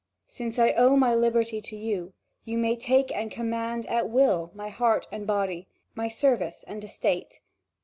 [0.25, 2.13] Since I owe my liberty to you,
[2.43, 7.39] you may take and command at will my heart and body, my service and estate.